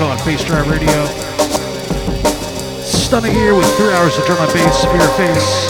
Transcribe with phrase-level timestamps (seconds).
[0.00, 1.04] Chicago on Bassdrive Radio.
[2.80, 5.68] Stunna here with three hours of drum and bass for your face,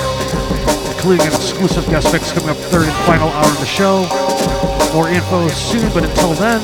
[0.94, 4.06] including an exclusive guest mix coming up third and final hour of the show.
[4.94, 6.62] More info soon, but until then,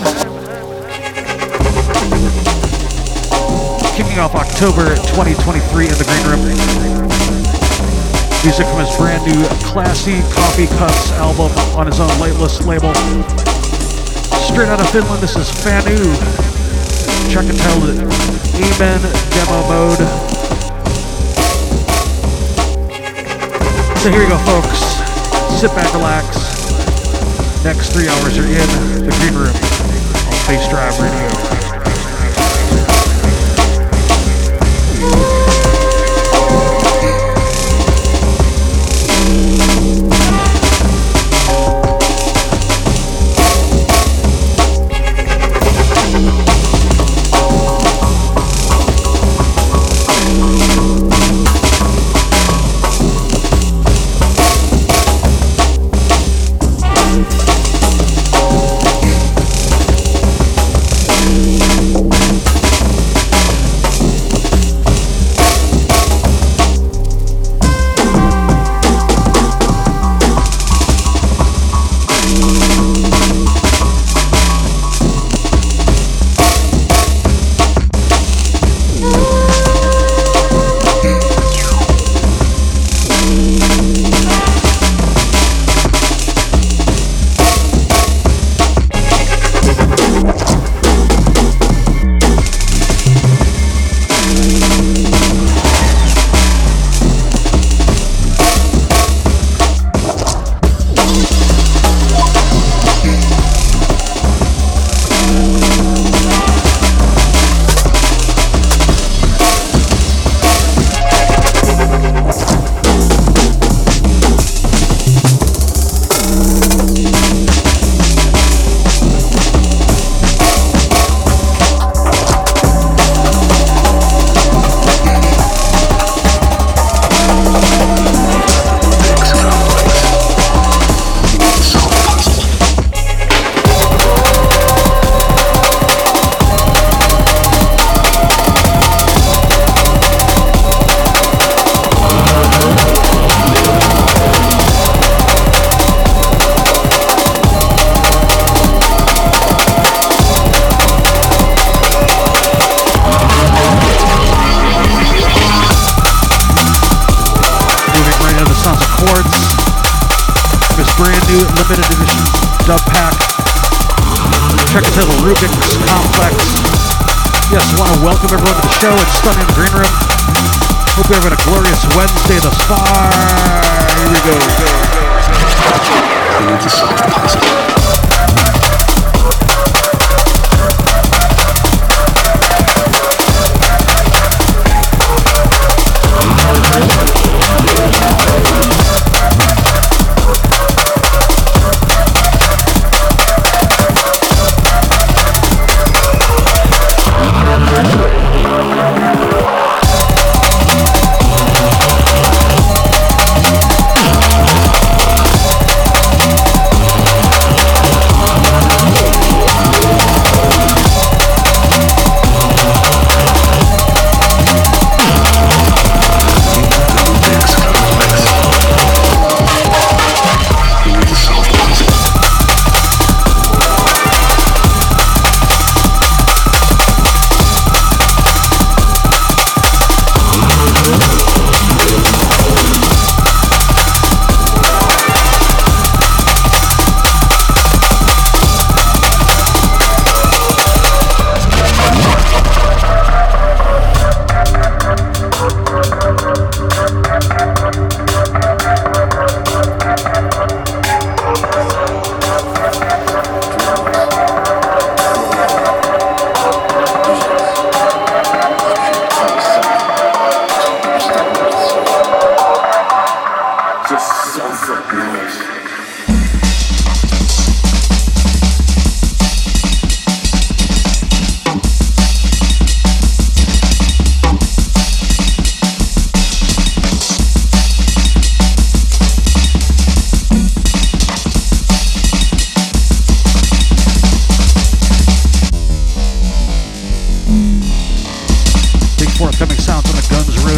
[3.99, 6.47] kicking off October 2023 in the Green Room.
[8.47, 12.95] Music from his brand new Classy Coffee Cups album on his own Lightless label.
[14.47, 16.46] Straight out of Finland, this is Fanu.
[17.31, 17.83] Check it out
[18.57, 19.99] Amen Demo Mode.
[23.99, 24.81] So here we go, folks.
[25.61, 26.37] Sit back, relax.
[27.65, 31.76] Next three hours are in the Green Room on Bassdrive Radio.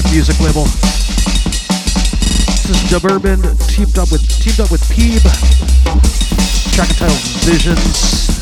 [0.07, 0.65] Music label.
[2.65, 5.23] This is Duburban teamed up with teamed up with Peeb.
[6.73, 8.38] Track entitled Visions.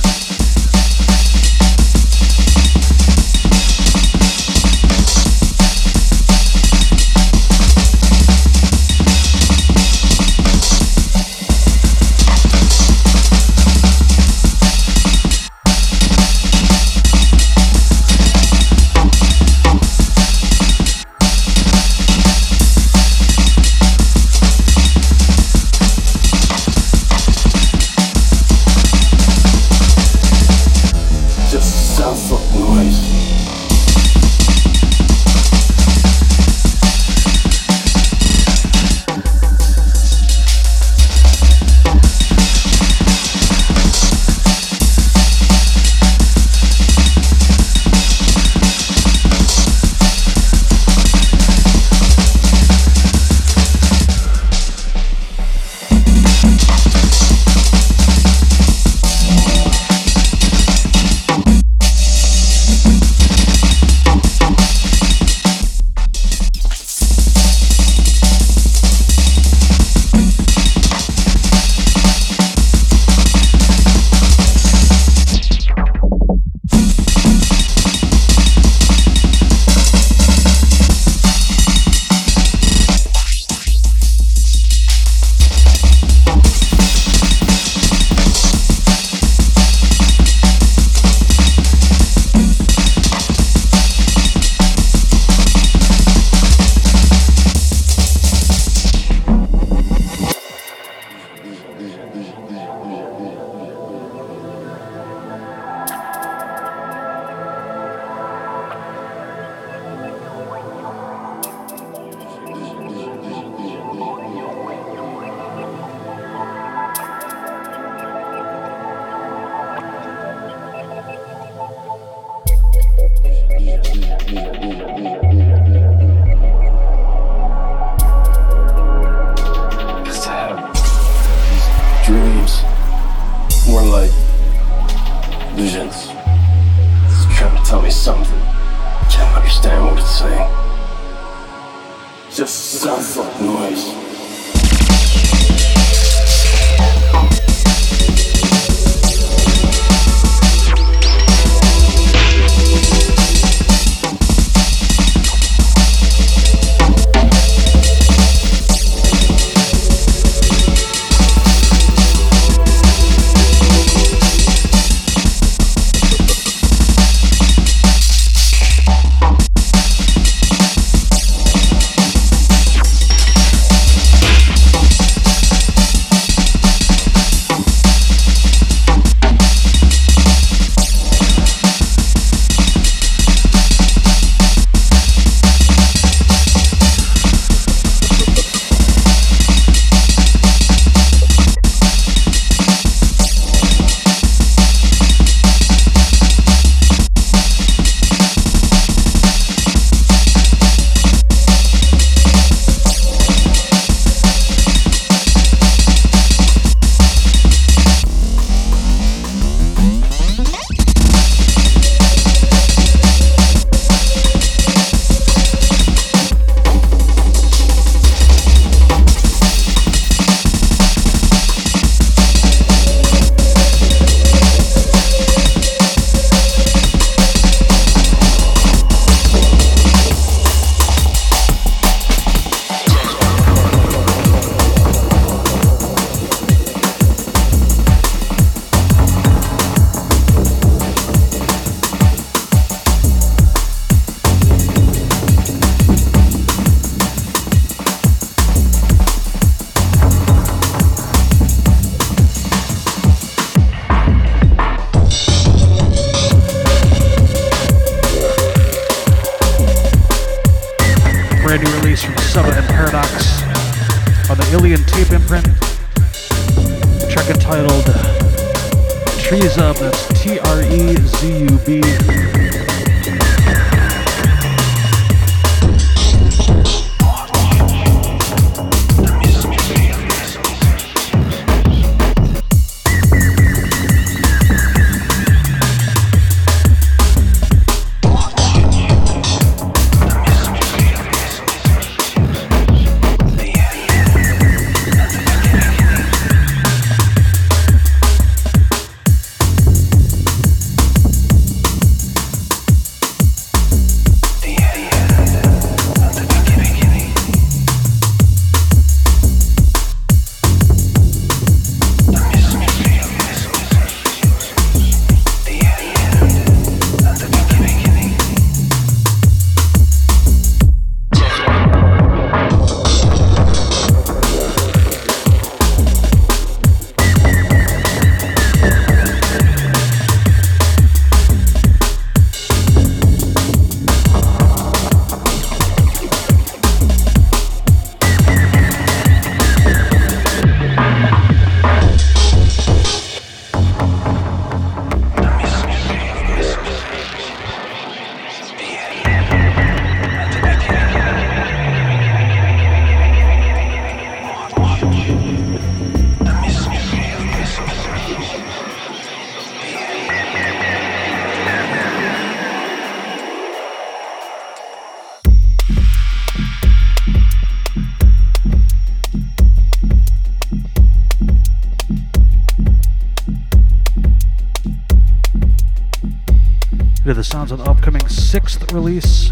[377.48, 379.30] Sounds of the upcoming sixth release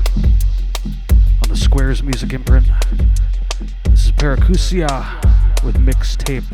[1.42, 2.66] on the Squares Music imprint.
[3.85, 6.44] This is Paracusia with mixtape.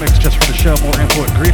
[0.00, 0.76] Mix just for the show.
[0.82, 1.47] More at greenroomdnb.net.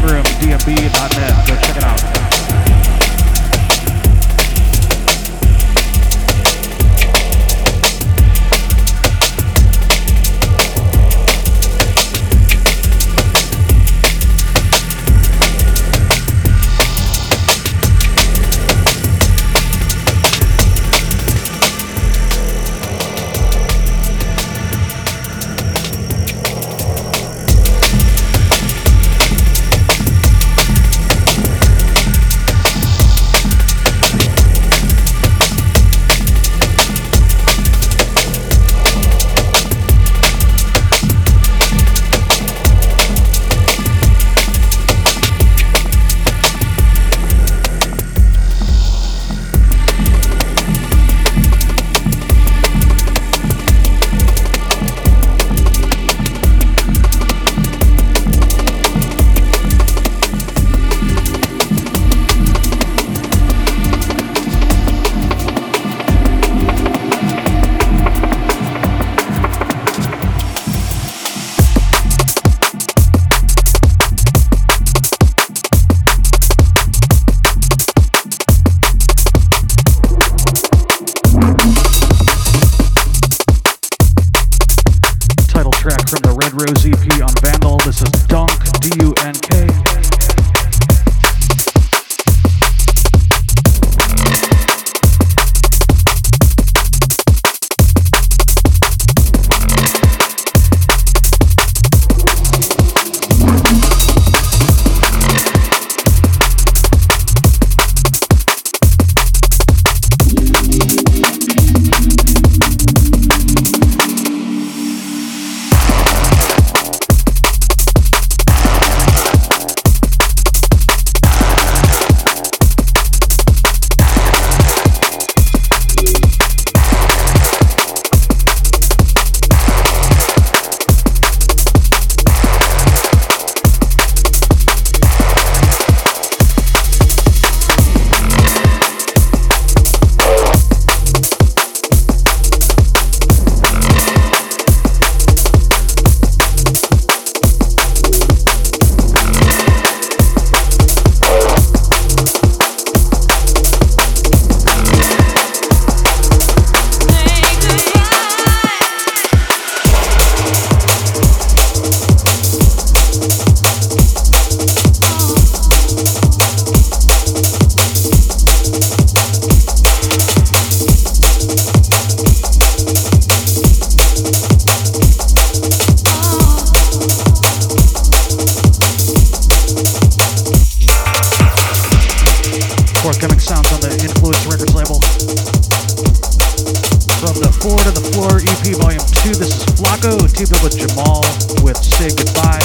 [187.64, 189.40] Four to the Floor EP Volume 2.
[189.40, 191.24] This is Flaco teamed up with Jamal
[191.64, 192.63] with Say Goodbye.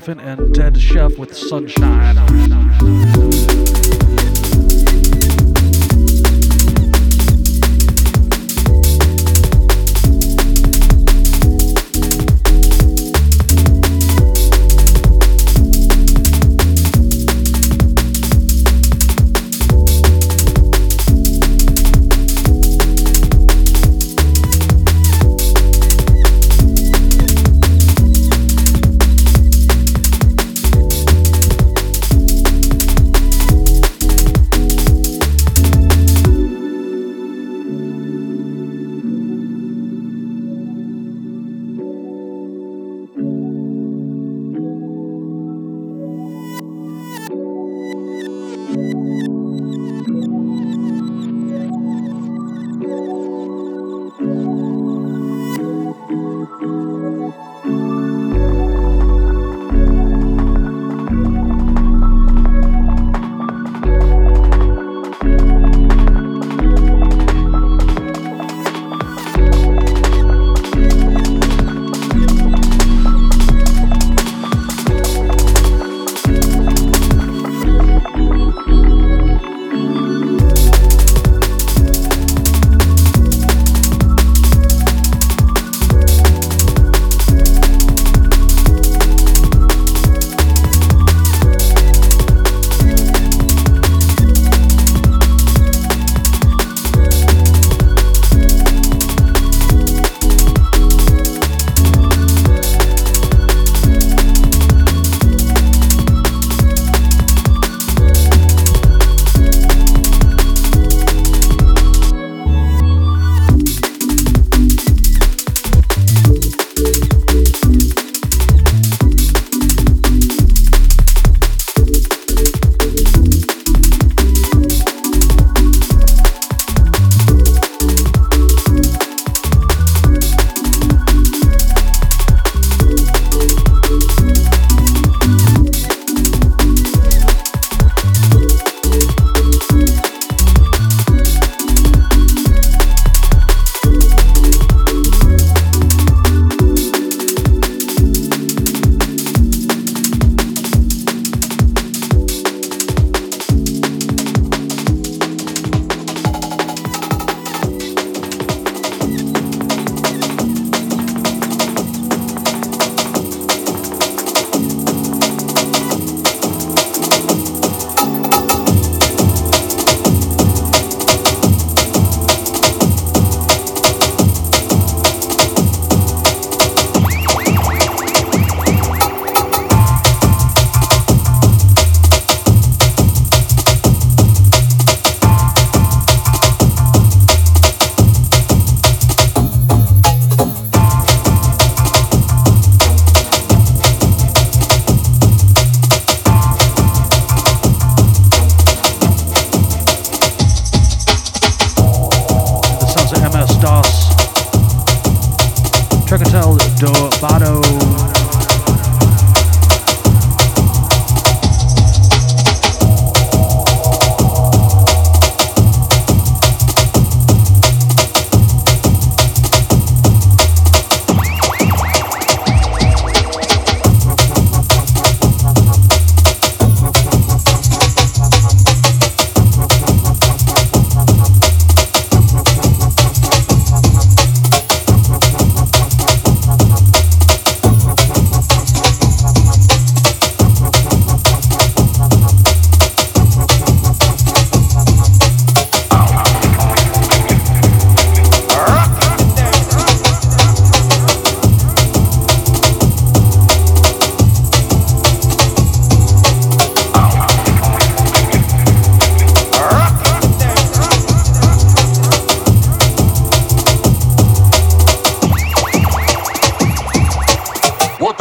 [0.00, 0.39] Elephant and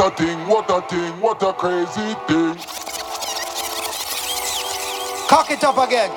[0.09, 0.19] What
[0.71, 2.55] a thing, what a crazy thing.
[5.27, 6.09] Cock it up again.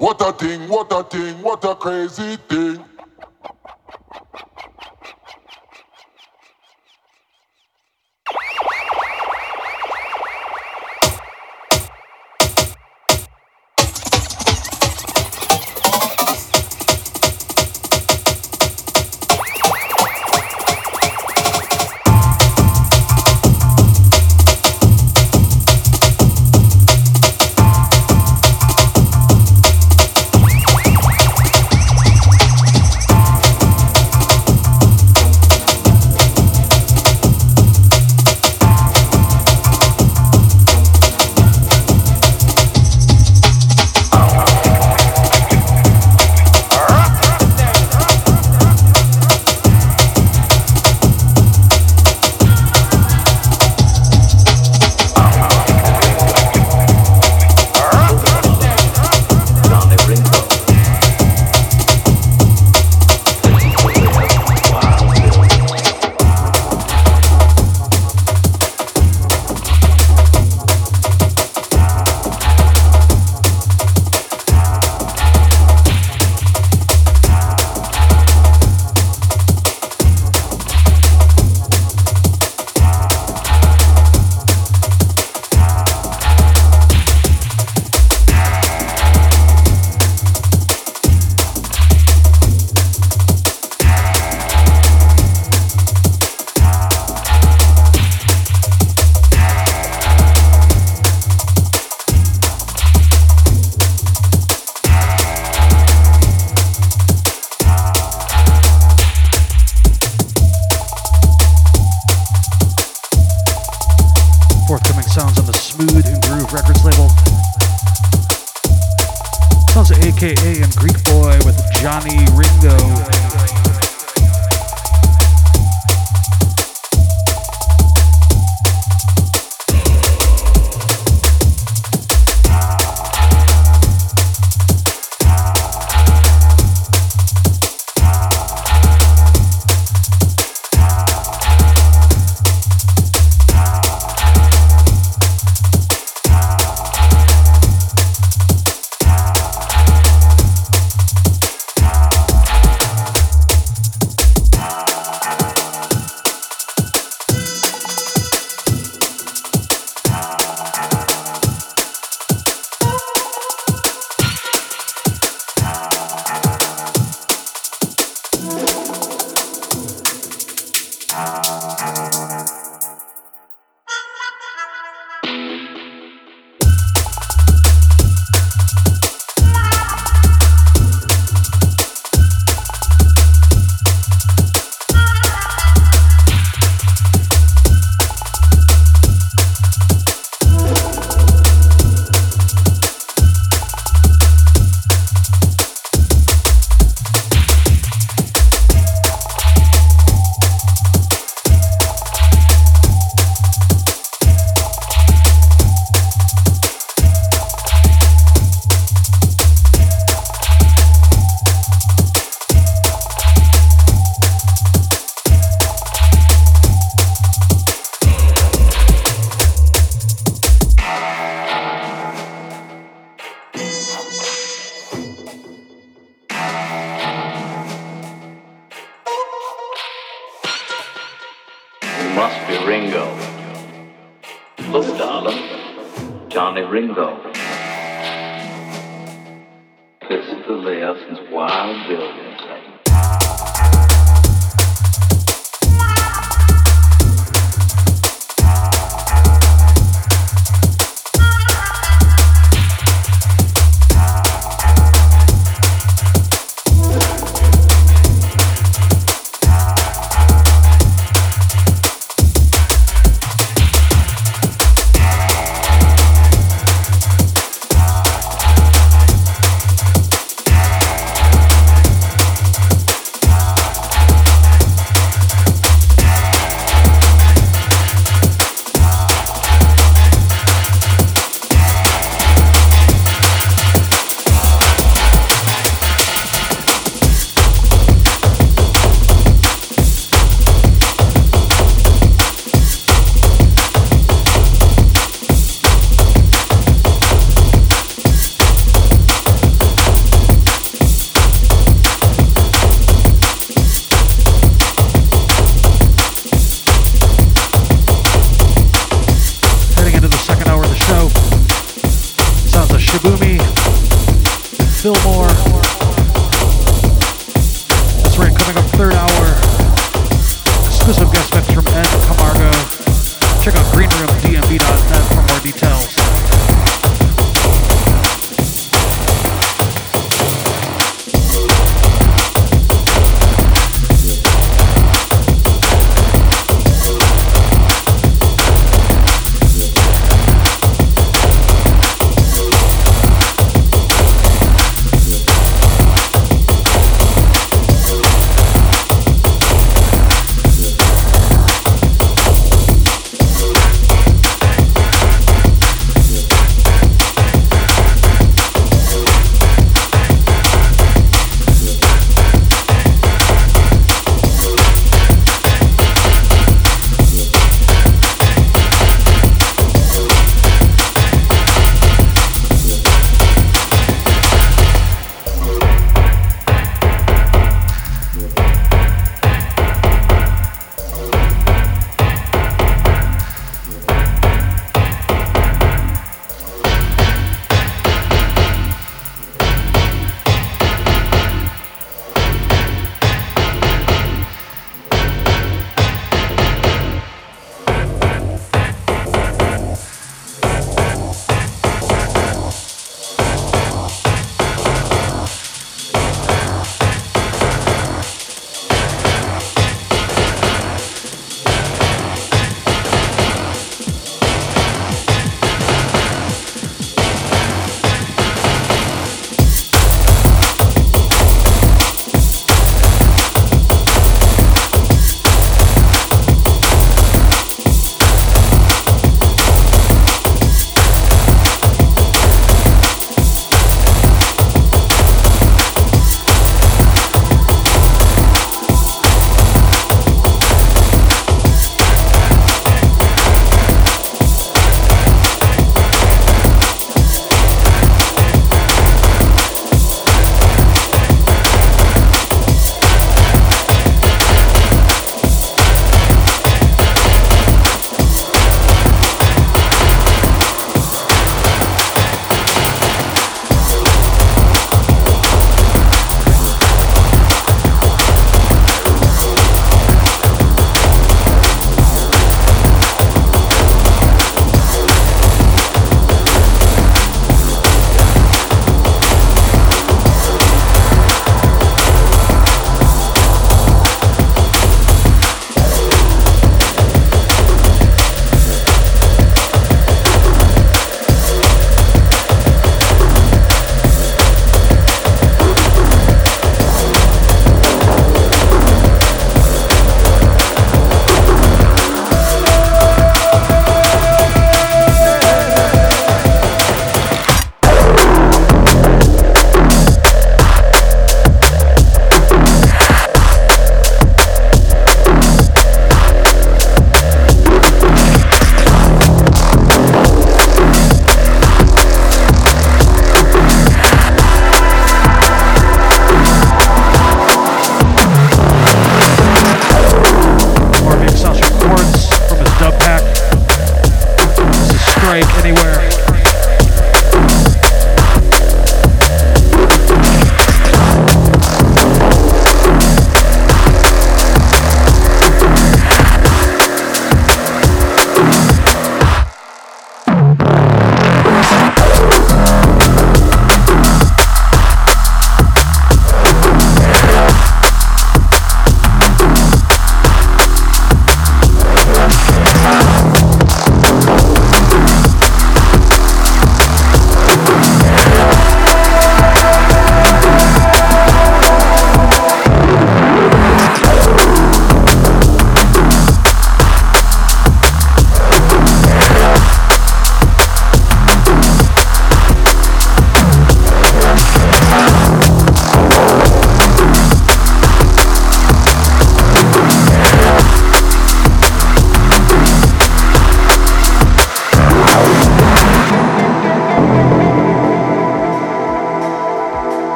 [0.00, 2.93] What a thing, what a thing, what a crazy thing.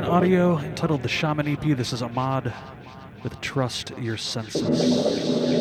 [0.00, 1.60] Audio entitled The Shaman EP.
[1.60, 2.50] This is Ahmad
[3.22, 5.51] with Trust Your Senses.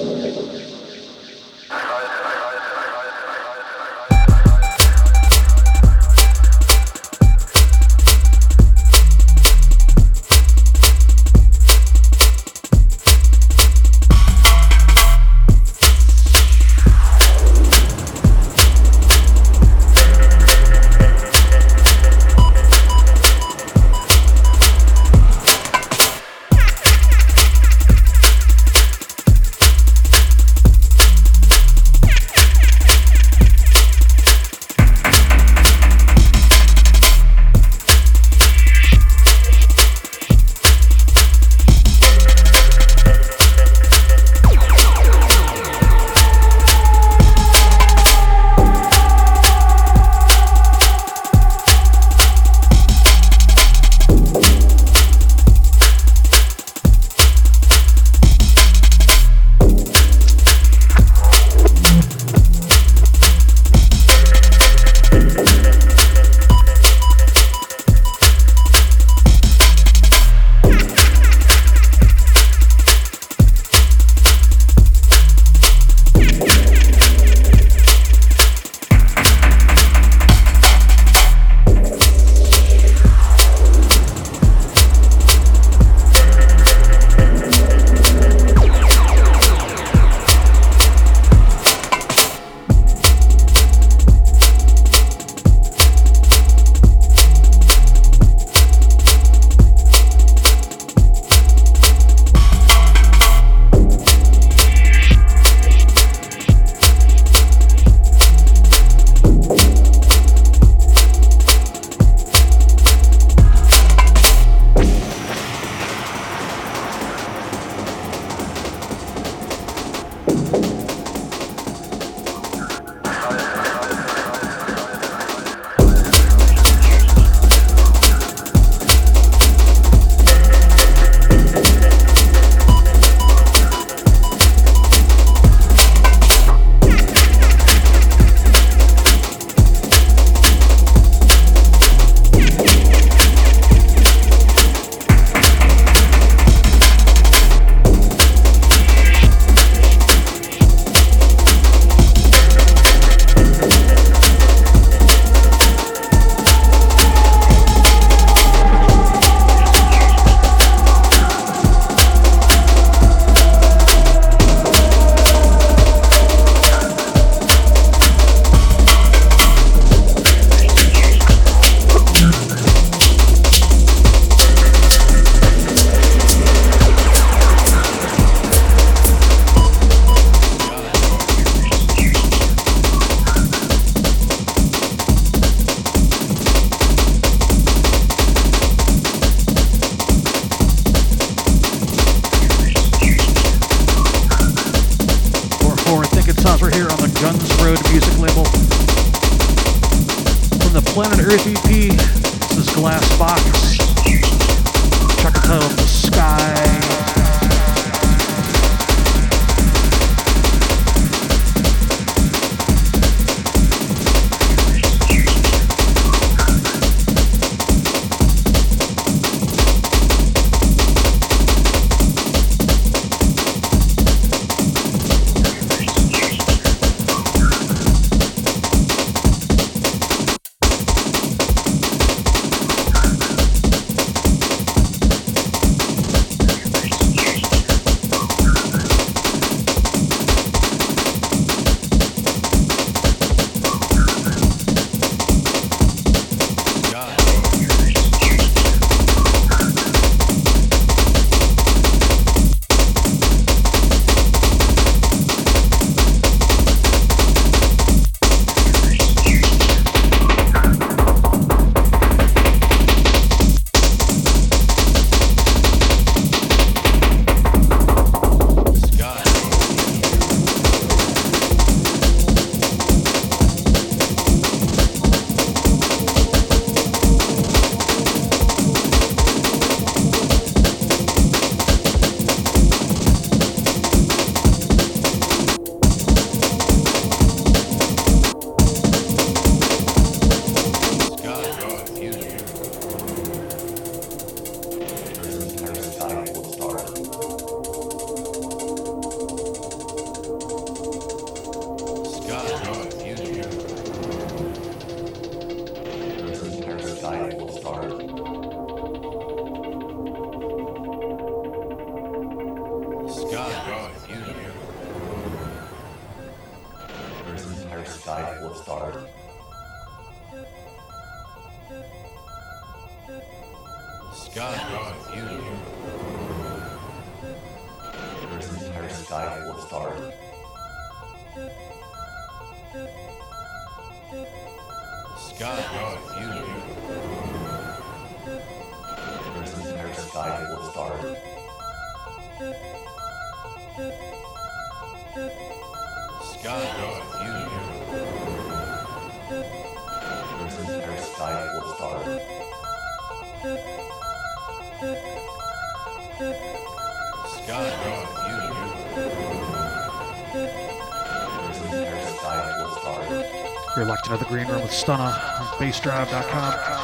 [364.90, 365.12] On
[365.60, 366.81] bassdrive.com.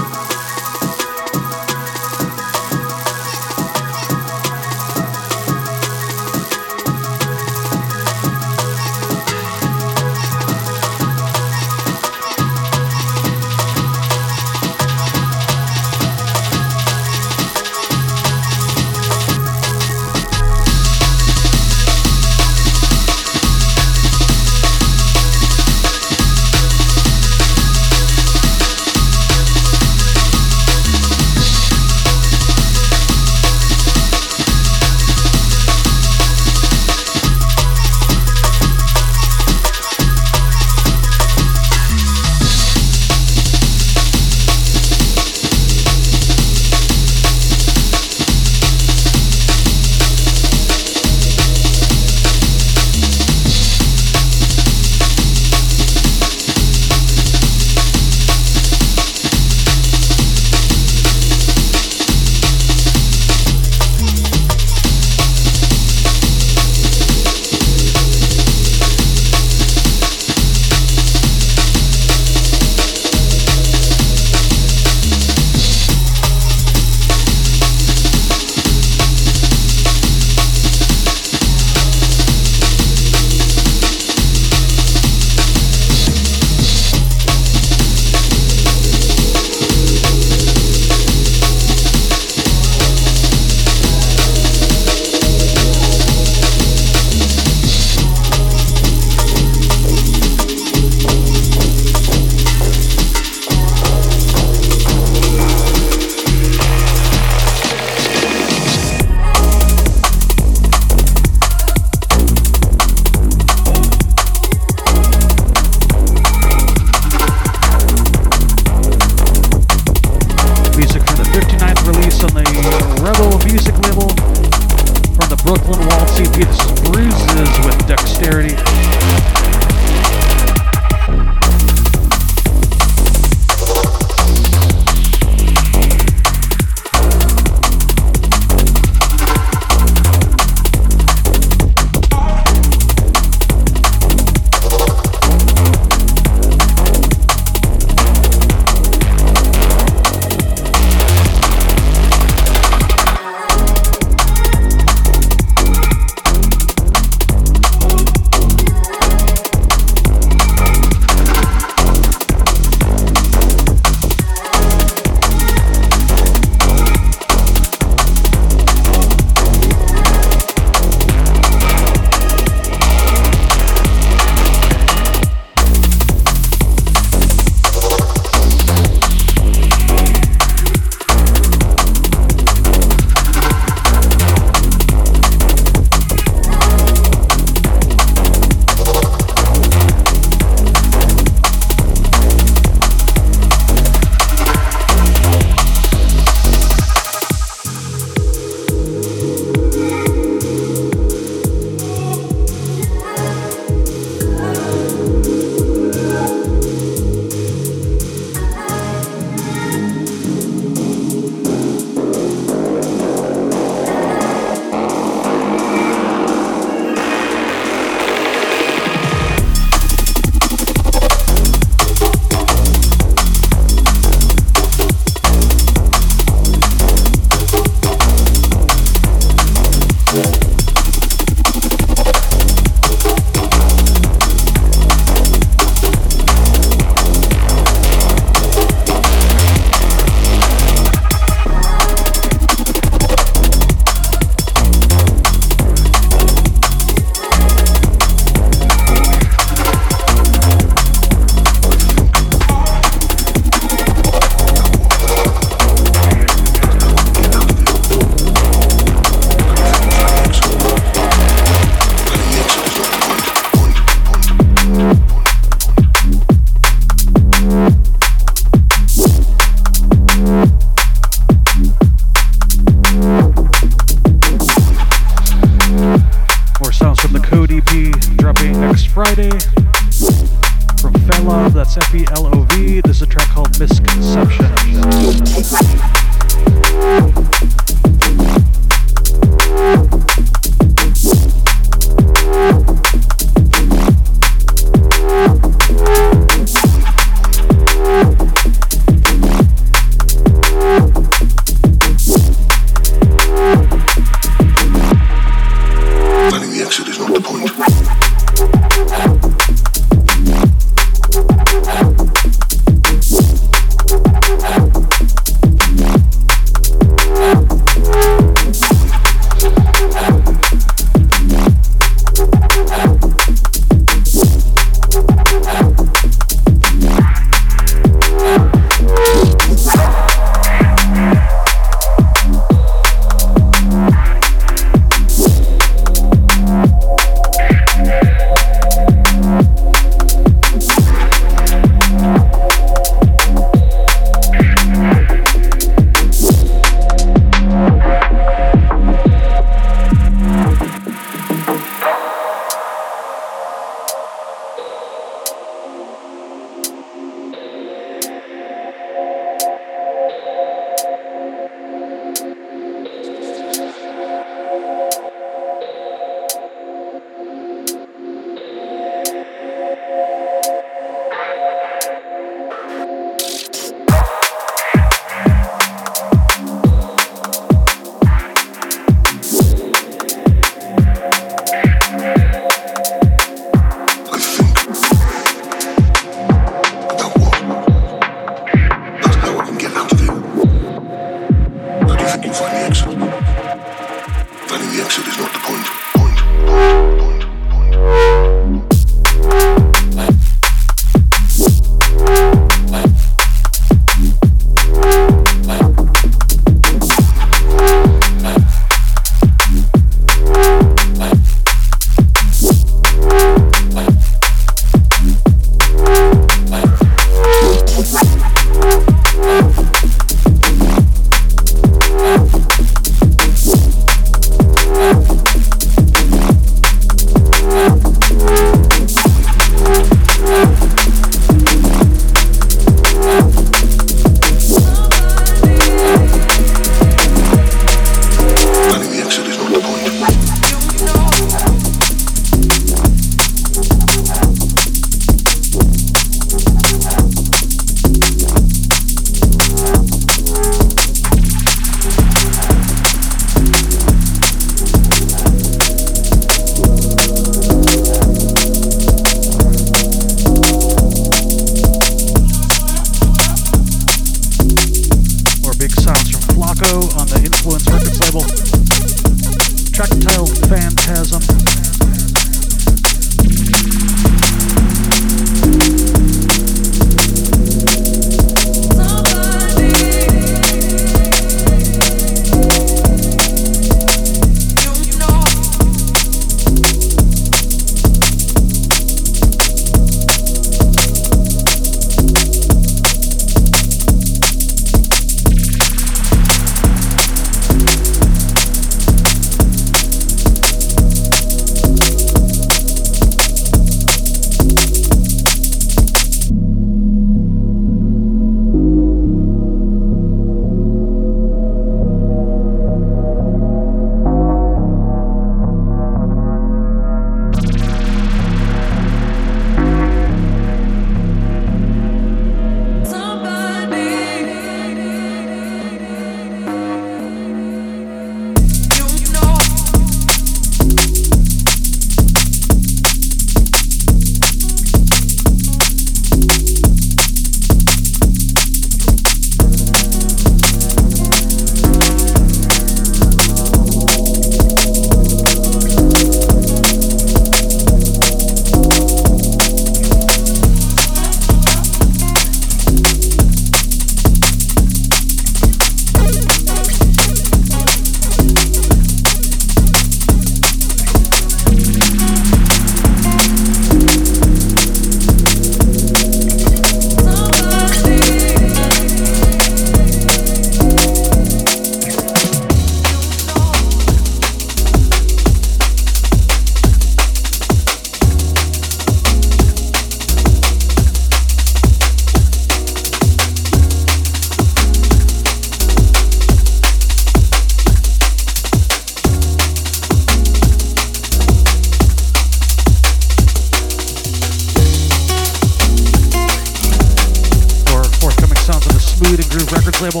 [598.98, 600.00] Food and Groove Records label.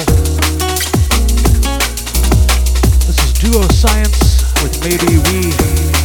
[3.06, 5.97] This is Duoscience with Maybe We.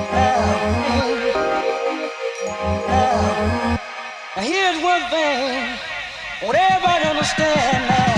[4.40, 5.78] here's one thing,
[6.46, 8.13] would everybody understand now?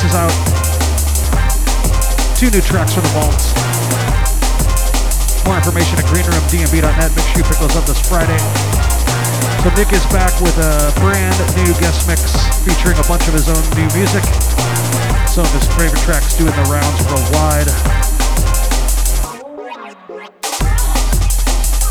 [0.00, 0.32] Releases out,
[2.32, 3.52] two new tracks for the vaults.
[5.44, 7.12] More information at greenroomdnb.net.
[7.12, 8.40] Make sure you pick those up this Friday.
[9.60, 12.32] So Nick is back with a brand new guest mix
[12.64, 14.24] featuring a bunch of his own new music.
[15.28, 17.68] Some of his favorite tracks doing the rounds worldwide.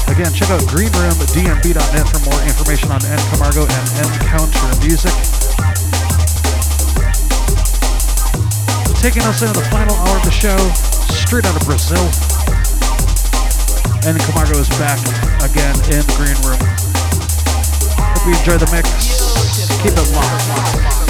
[0.10, 5.14] Again, check out greenroomdnb.net for more information on nCamargo and Encounter Music.
[9.00, 10.58] Taking us into the final hour of the show,
[11.08, 12.04] straight out of Brazil.
[14.04, 15.00] nCamargo is back
[15.42, 16.60] again in the green room.
[17.96, 19.80] Hope you enjoy the mix.
[19.82, 21.09] Keep it locked.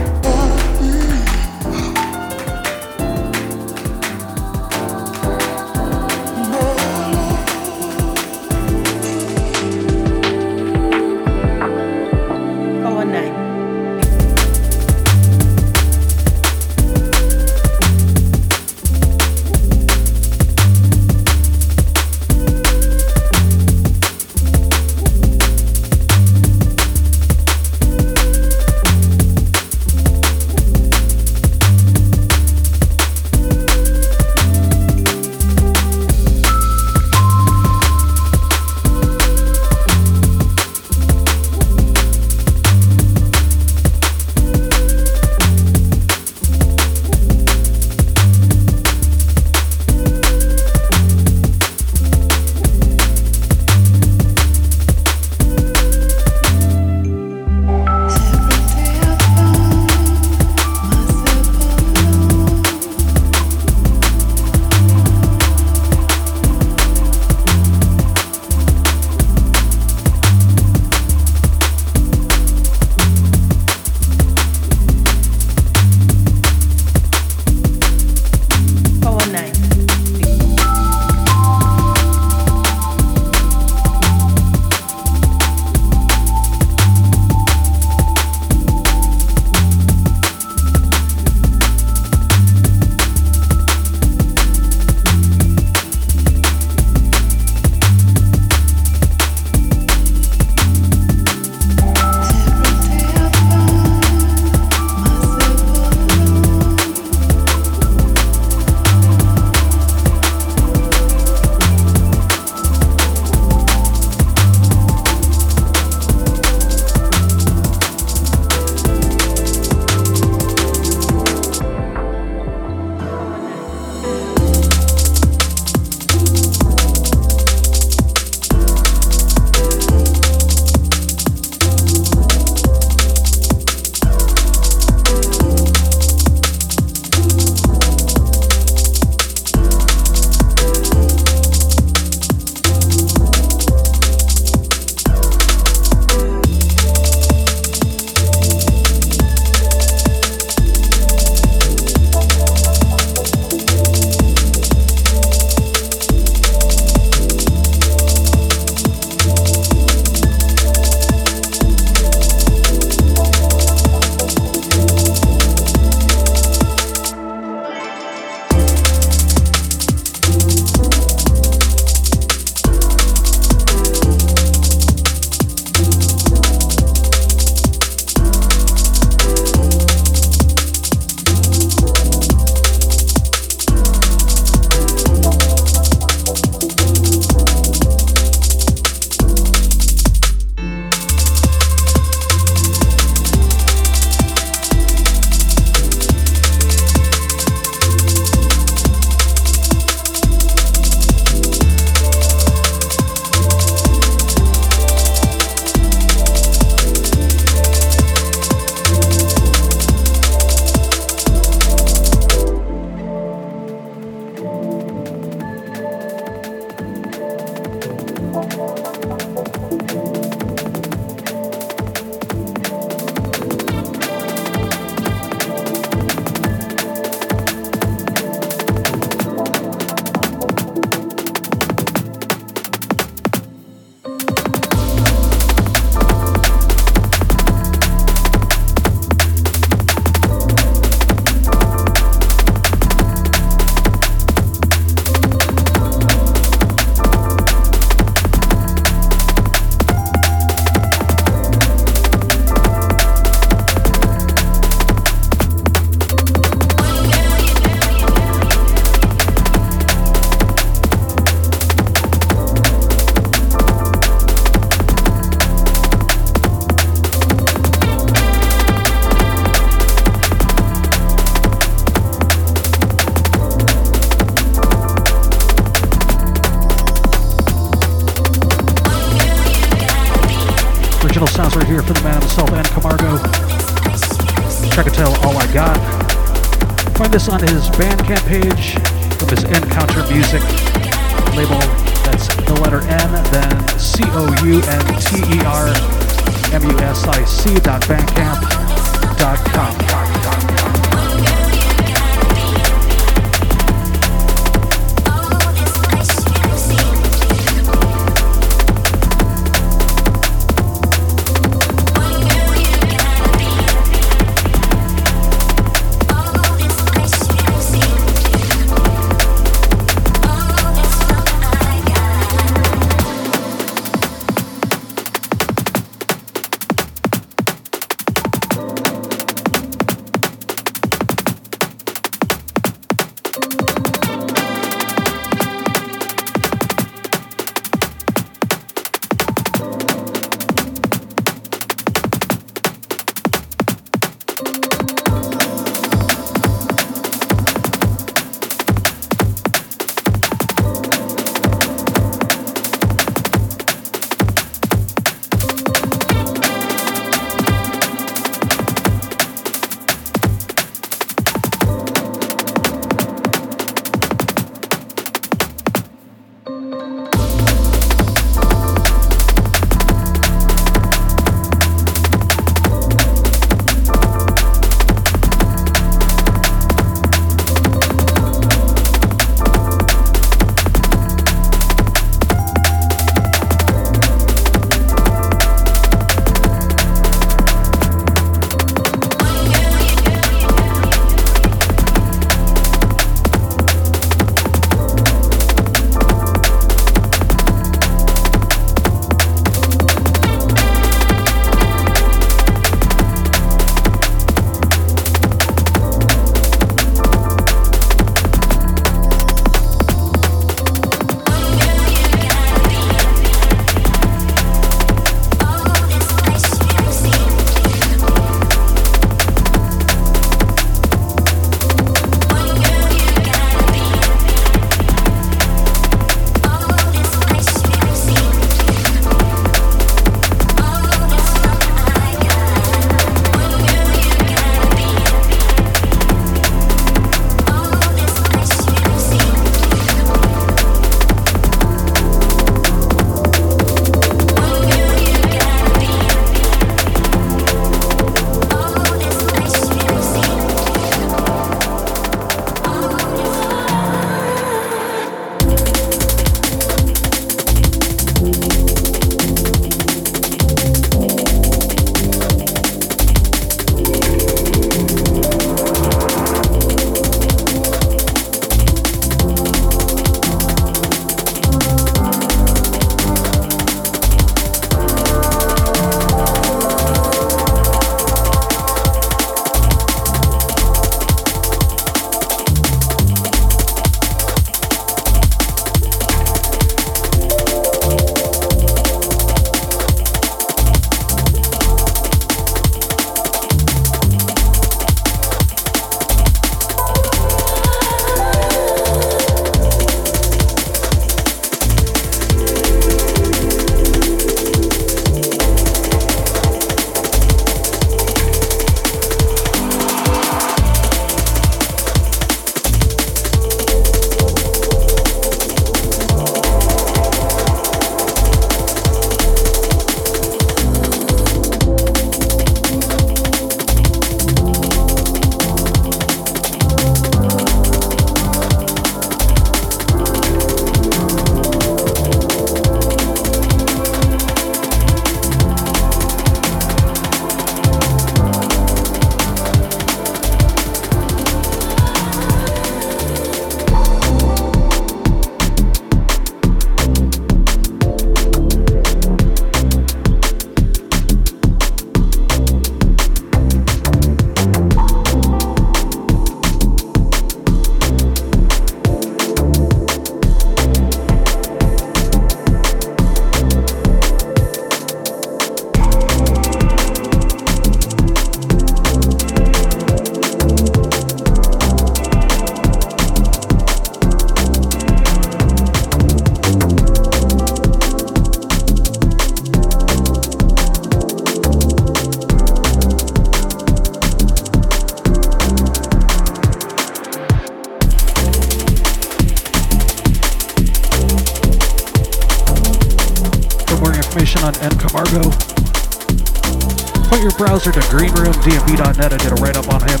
[597.54, 600.00] Browser to greenroomdnb.net I did a write up on him.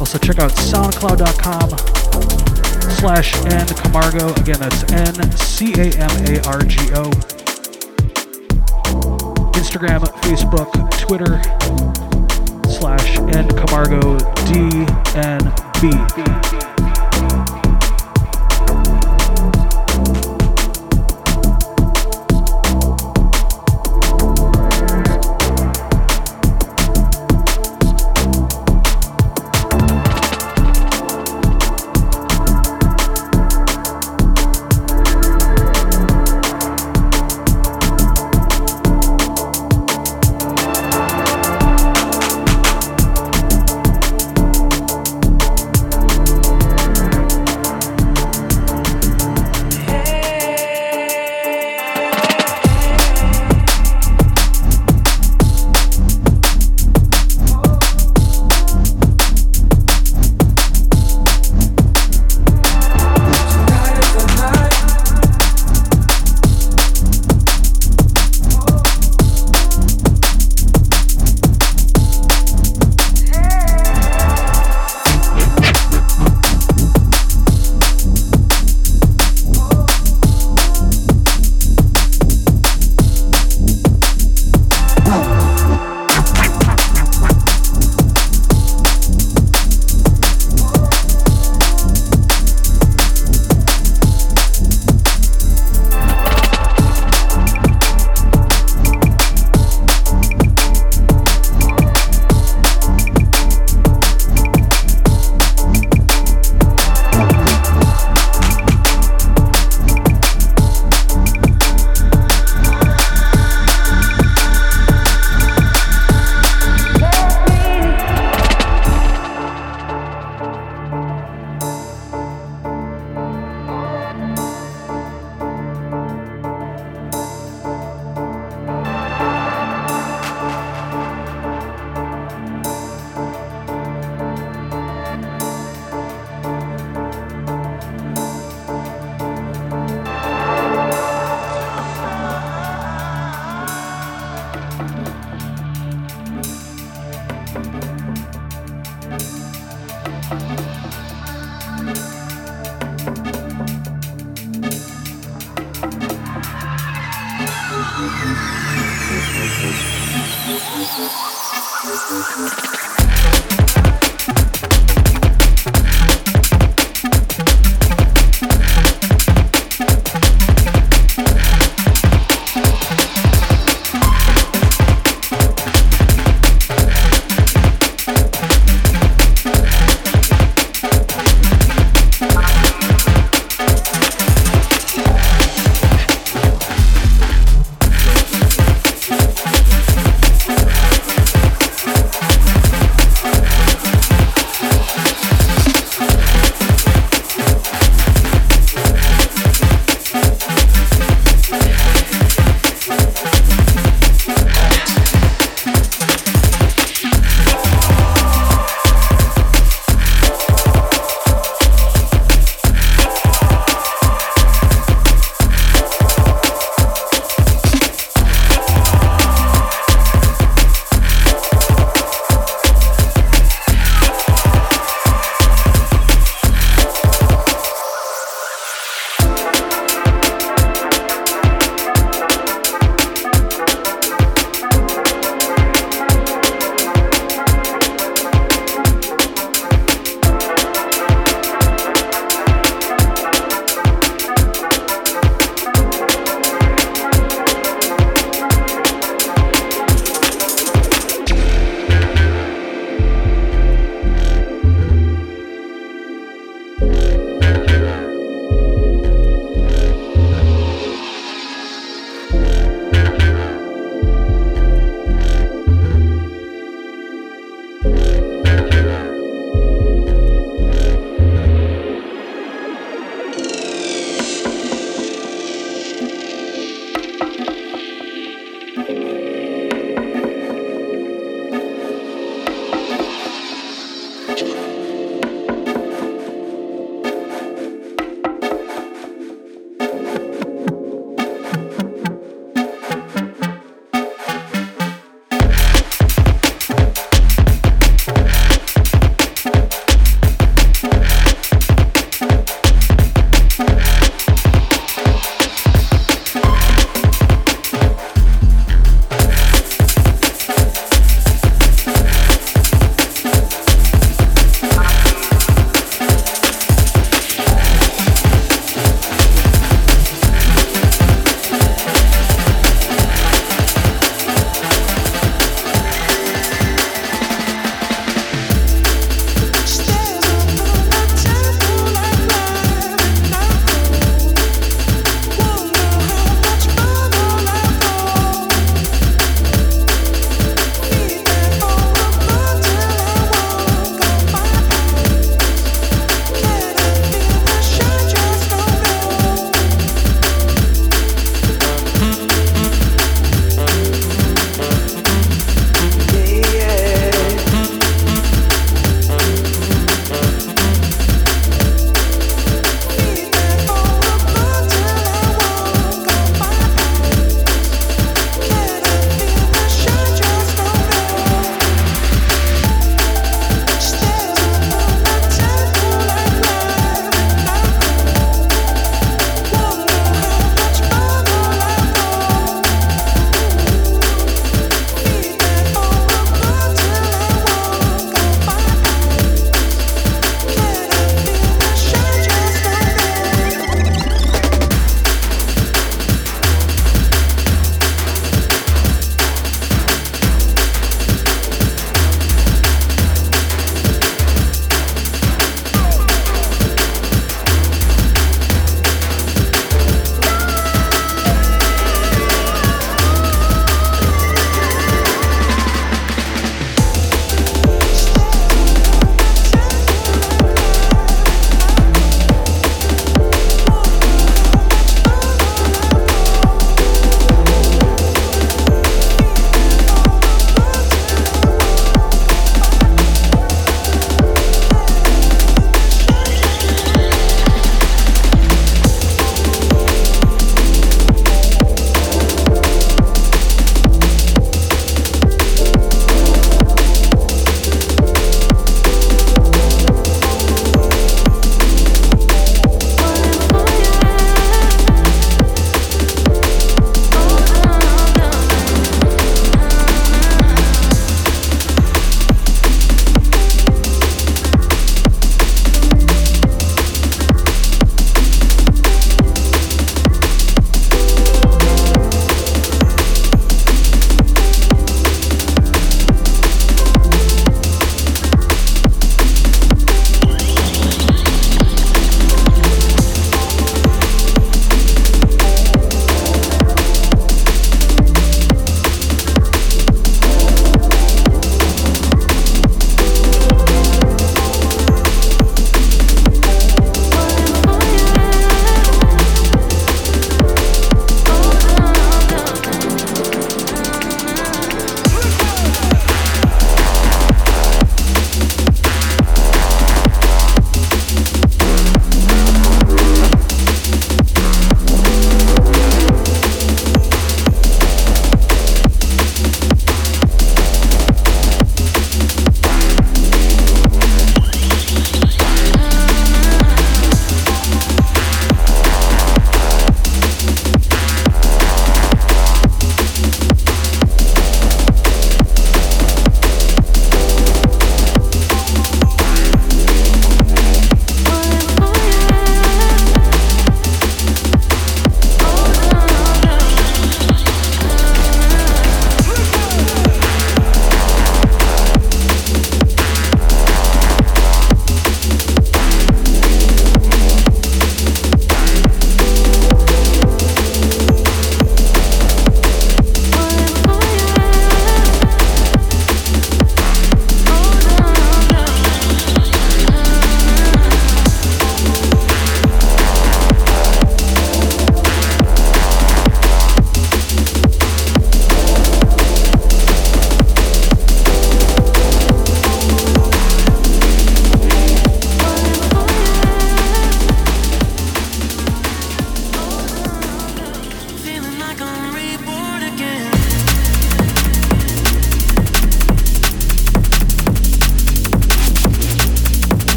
[0.00, 1.68] Also, check out soundcloud.com
[2.96, 4.32] slash N Camargo.
[4.40, 7.10] Again, that's N C A M A R G O.
[9.52, 10.08] Instagram,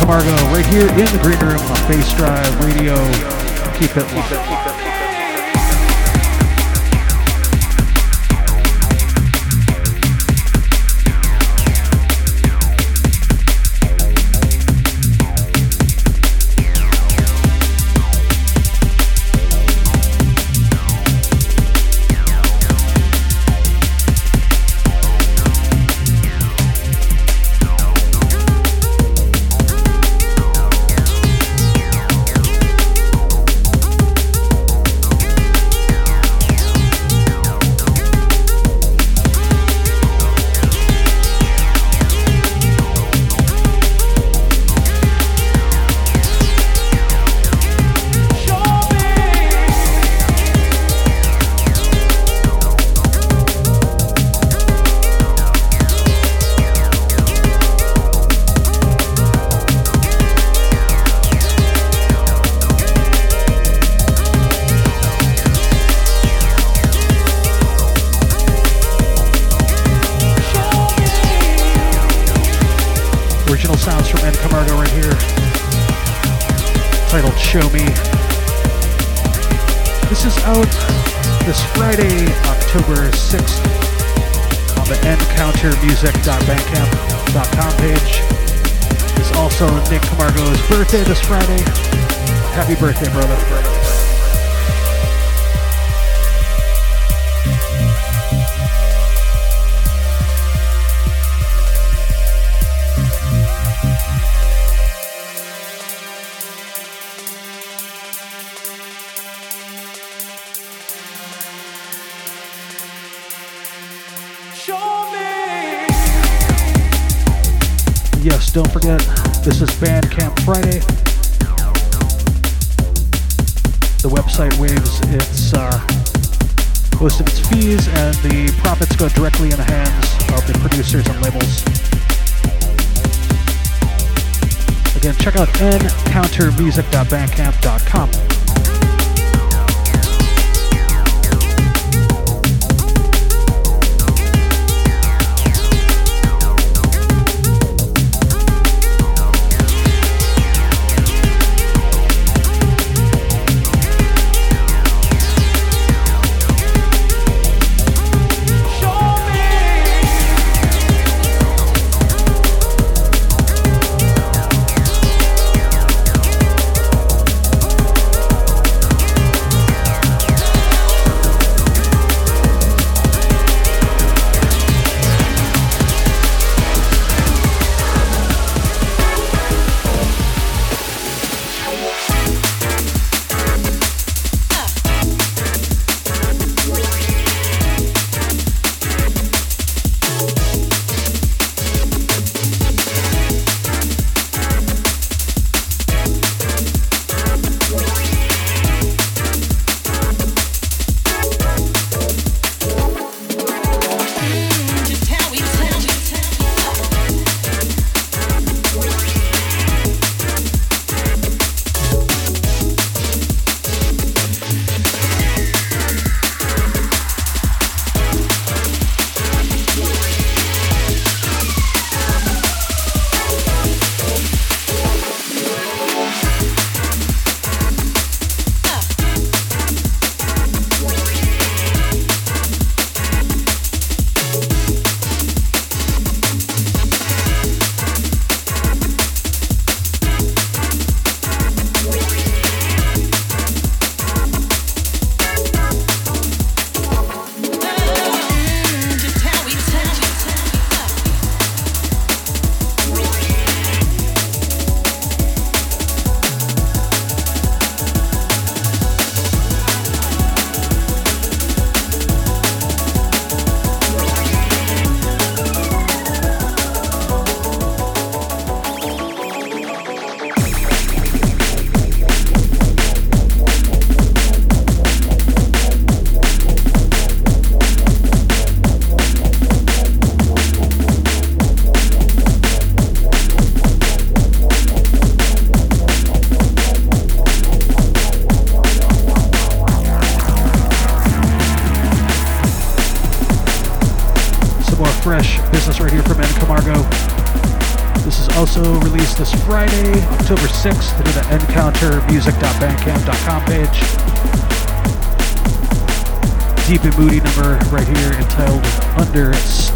[0.00, 2.96] Camargo right here in the green room on Bassdrive Radio.
[3.78, 4.99] Keep it locked.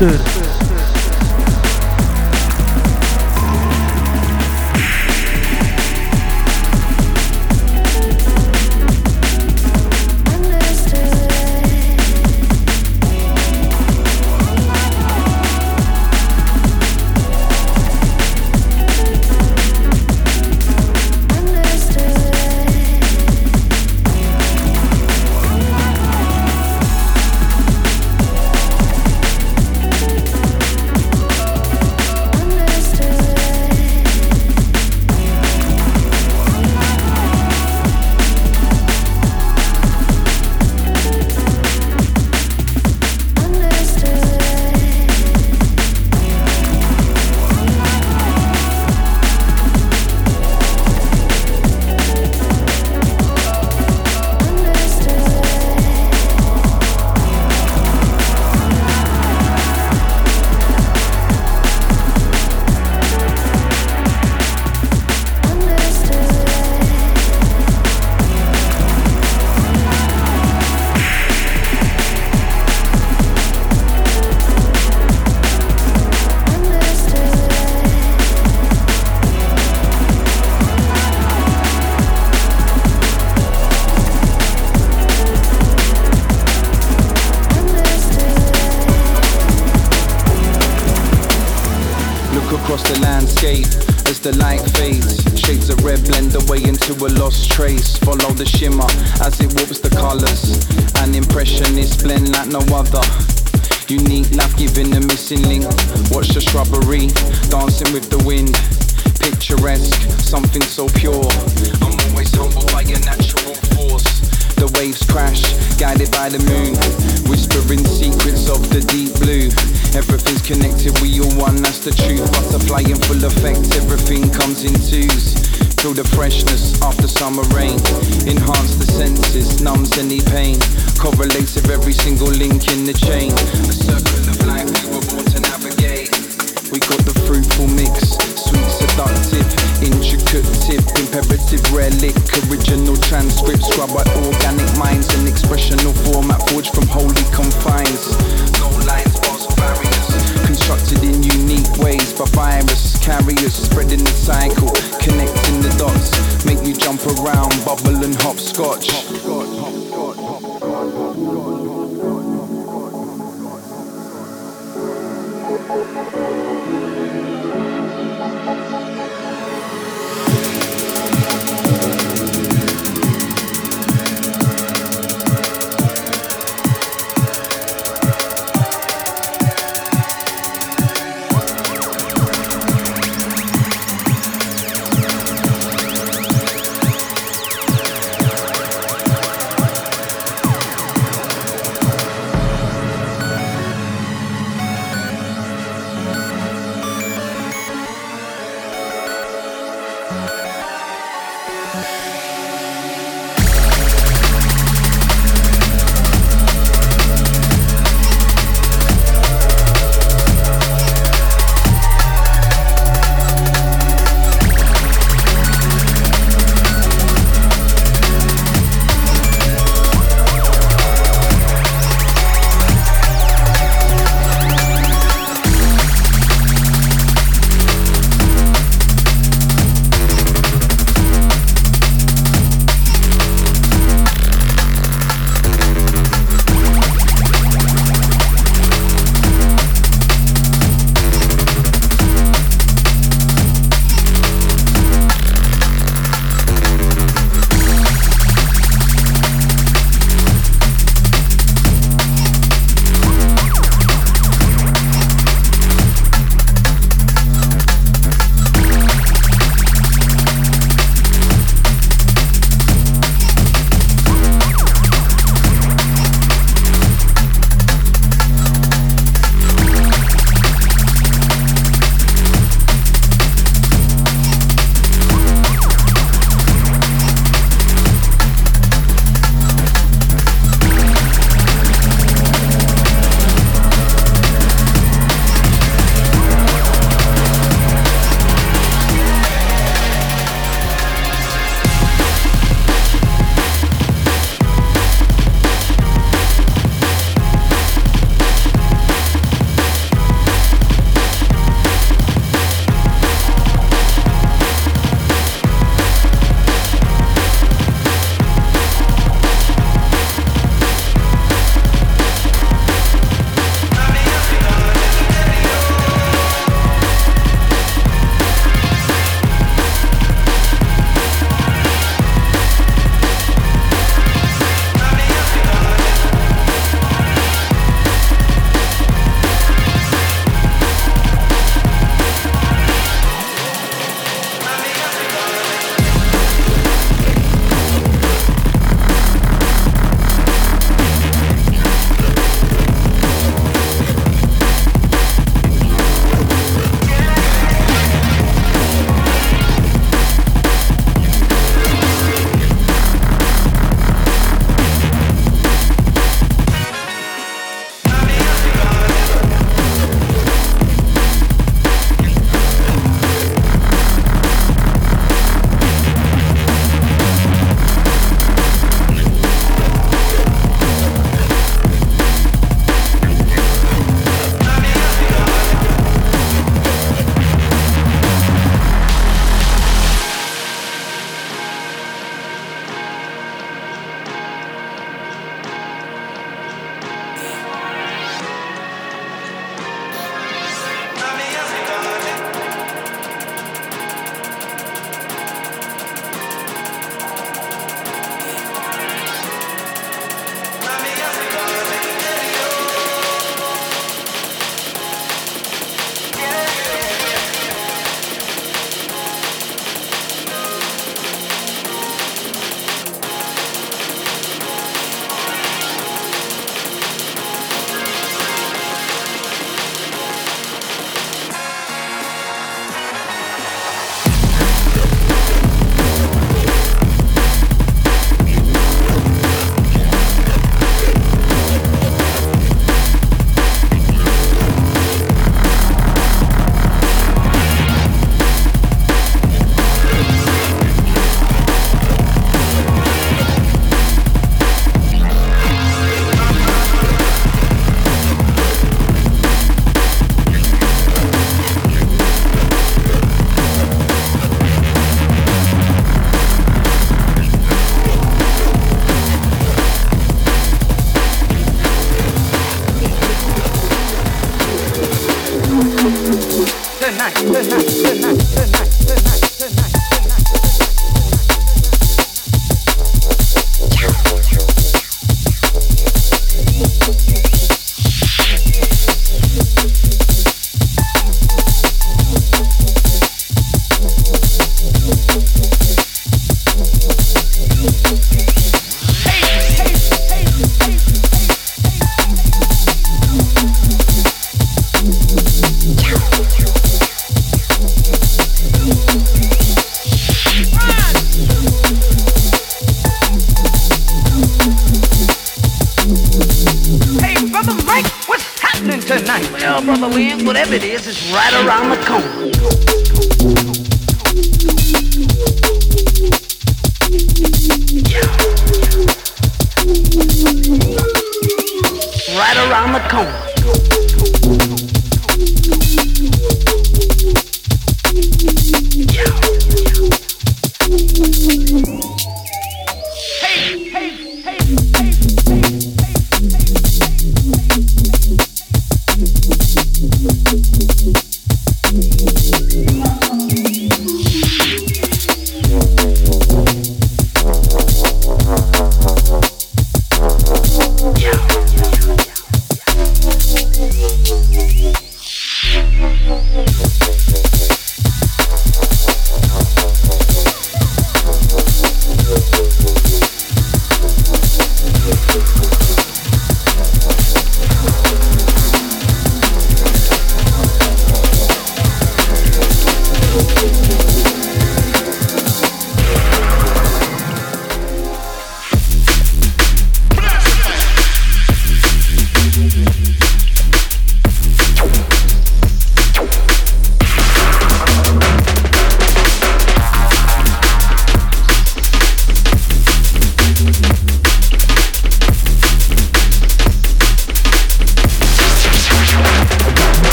[0.00, 0.43] Understood.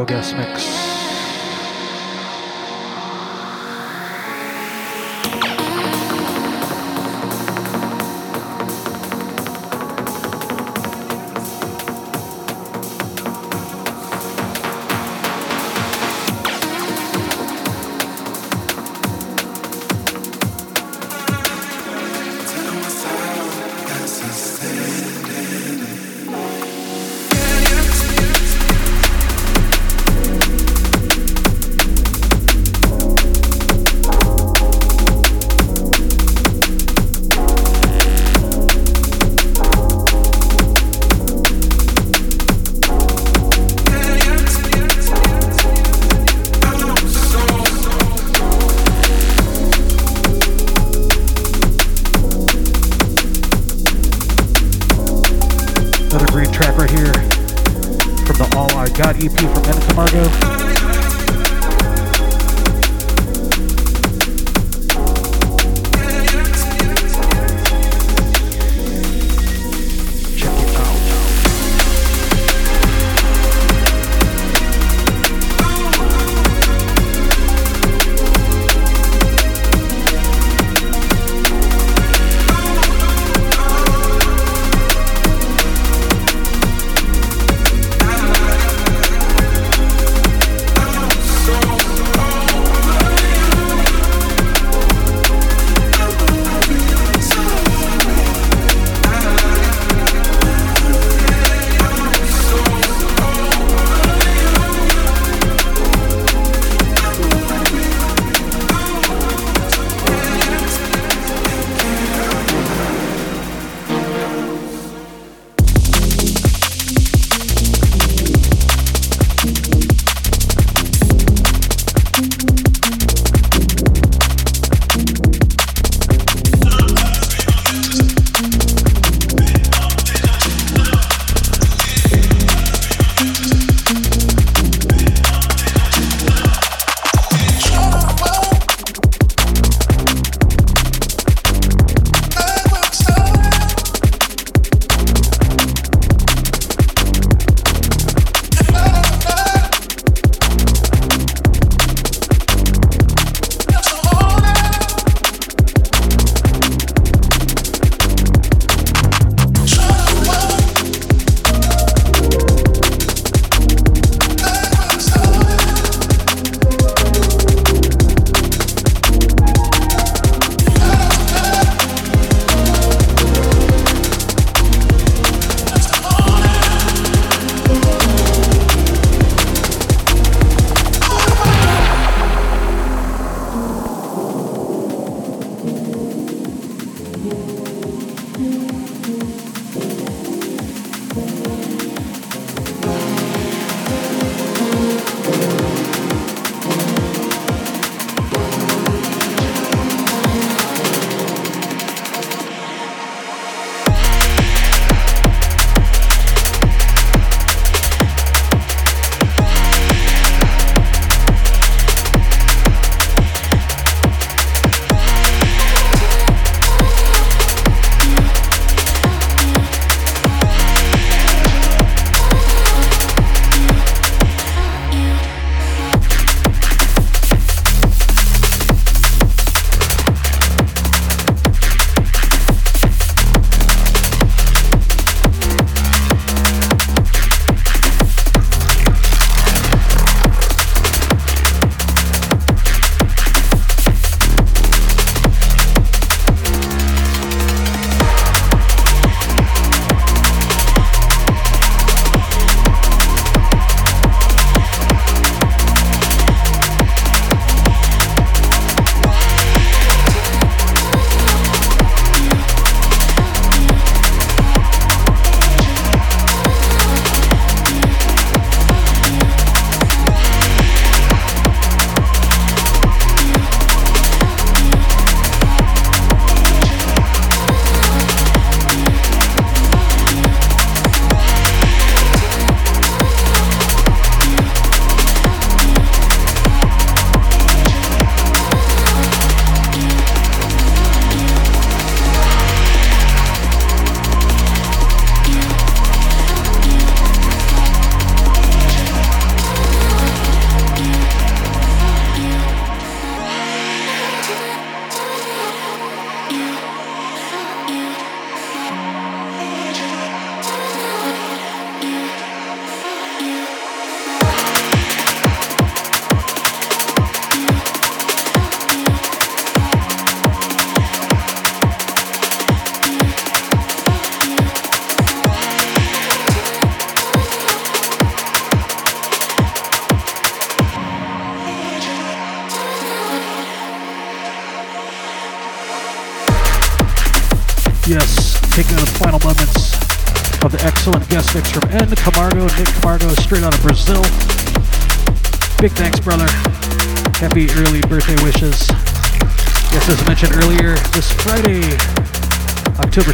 [0.00, 0.49] Camargo guest mix.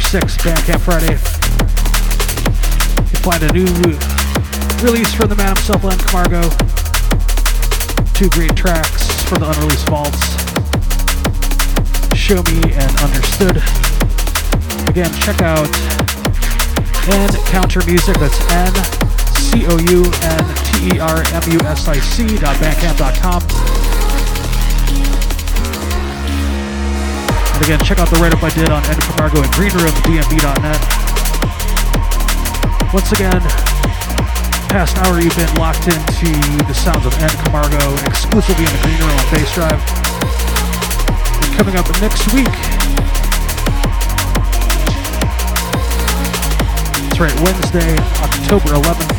[0.07, 1.11] 6th, Bandcamp Friday,
[3.11, 3.67] you find a new
[4.81, 6.47] release from the man himself, nCamargo.
[8.13, 10.23] Two great tracks from the unreleased vaults.
[12.15, 13.57] Show Me and Understood.
[14.87, 15.67] Again, check out
[17.11, 18.15] N Counter Music.
[18.15, 18.73] That's N
[19.35, 23.66] C O U N T E R M U S I C dot bandcamp.com.
[27.67, 30.79] again, check out the write up I did on N Camargo and Green Room, DMB.net.
[32.95, 33.43] Once again,
[34.71, 36.31] past hour you've been locked into
[36.63, 37.75] the sounds of N Camargo
[38.07, 39.83] exclusively in the Green Room on Bassdrive.
[41.43, 42.47] And coming up next week,
[47.11, 49.11] That's right, Wednesday, October 11th.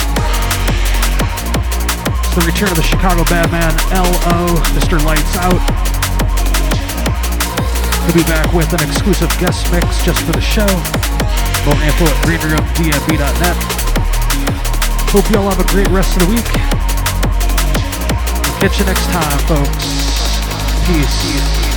[2.17, 4.97] It's the return of the Chicago Badman, L.O., Mr.
[5.05, 5.98] Lights Out.
[8.09, 10.65] He'll be back with an exclusive guest mix just for the show.
[11.67, 13.57] More info at greenroomdnb.net.
[15.12, 16.47] Hope you all have a great rest of the week.
[18.61, 19.85] Catch you next time, folks.
[20.87, 21.68] Peace.